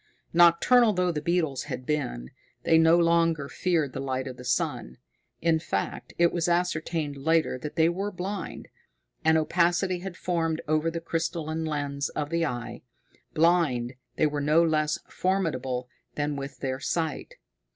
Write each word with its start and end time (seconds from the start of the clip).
Nocturnal 0.33 0.93
though 0.93 1.11
the 1.11 1.21
beetles 1.21 1.65
had 1.65 1.85
been, 1.85 2.31
they 2.63 2.79
no 2.79 2.97
longer 2.97 3.47
feared 3.47 3.93
the 3.93 3.99
light 3.99 4.25
of 4.25 4.35
the 4.37 4.43
sun. 4.43 4.97
In 5.43 5.59
fact, 5.59 6.11
it 6.17 6.33
was 6.33 6.47
ascertained 6.49 7.17
later 7.17 7.59
that 7.59 7.75
they 7.75 7.87
were 7.87 8.09
blind. 8.11 8.67
An 9.23 9.37
opacity 9.37 9.99
had 9.99 10.17
formed 10.17 10.59
over 10.67 10.89
the 10.89 11.01
crystalline 11.01 11.65
lens 11.65 12.09
of 12.09 12.31
the 12.31 12.47
eye. 12.47 12.81
Blind, 13.35 13.93
they 14.15 14.25
were 14.25 14.41
no 14.41 14.63
less 14.63 14.97
formidable 15.07 15.87
than 16.15 16.35
with 16.35 16.61
their 16.61 16.79
sight. 16.79 17.35